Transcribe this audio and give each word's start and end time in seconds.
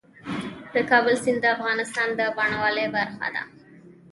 د 0.73 0.75
کابل 0.89 1.15
سیند 1.23 1.39
د 1.43 1.45
افغانستان 1.55 2.07
د 2.19 2.21
بڼوالۍ 2.37 2.87
برخه 2.95 3.27
ده. 3.35 3.43